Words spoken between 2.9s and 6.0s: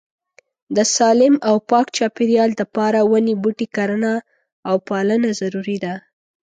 وني بوټي کرنه او پالنه ضروري ده